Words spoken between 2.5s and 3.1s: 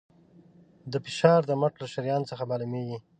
معلومېږي.